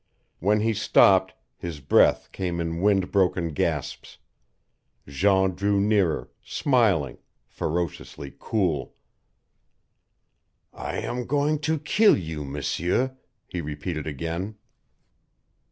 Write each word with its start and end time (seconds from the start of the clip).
When 0.39 0.61
he 0.61 0.73
stopped, 0.73 1.35
his 1.59 1.79
breath 1.79 2.31
came 2.31 2.59
in 2.59 2.81
wind 2.81 3.11
broken 3.11 3.49
gasps. 3.49 4.17
Jean 5.07 5.51
drew 5.53 5.79
nearer, 5.79 6.31
smiling, 6.43 7.19
ferociously 7.45 8.33
cool. 8.39 8.95
"I 10.73 10.97
am 10.97 11.27
going 11.27 11.59
to 11.59 11.77
kill 11.77 12.17
you, 12.17 12.43
M'seur," 12.43 13.15
he 13.45 13.61
repeated 13.61 14.07
again. 14.07 14.55